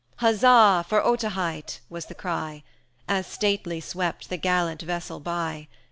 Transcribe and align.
"Huzza! 0.17 0.83
for 0.89 1.05
Otaheite!" 1.05 1.79
was 1.87 2.07
the 2.07 2.15
cry, 2.15 2.63
As 3.07 3.27
stately 3.27 3.79
swept 3.79 4.29
the 4.31 4.37
gallant 4.37 4.81
vessel 4.81 5.19
by. 5.19 5.67